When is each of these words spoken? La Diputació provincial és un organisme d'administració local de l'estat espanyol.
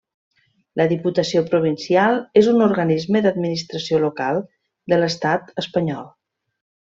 La 0.79 0.85
Diputació 0.93 1.43
provincial 1.51 2.17
és 2.41 2.49
un 2.53 2.63
organisme 2.69 3.21
d'administració 3.27 4.01
local 4.07 4.41
de 4.95 5.01
l'estat 5.03 5.53
espanyol. 5.65 6.11